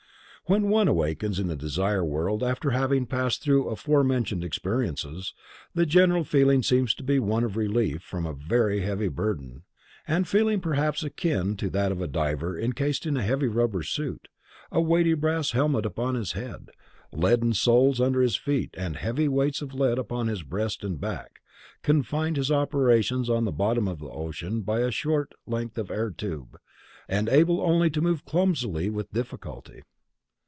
[0.47, 5.33] When one awakes in the Desire World after having passed through aforementioned experiences,
[5.73, 9.63] the general feeling seems to be one of relief from a heavy burden,
[10.09, 14.27] a feeling perhaps akin to that of a diver encased in a heavy rubber suit,
[14.73, 16.71] a weighty brass helmet upon his head,
[17.13, 21.39] leaden soles under his feet and heavy weights of lead upon his breast and back,
[21.81, 25.89] confined in his operations on the bottom of the ocean by a short length of
[25.89, 26.57] air tube,
[27.07, 29.83] and able only to move clumsily with difficulty.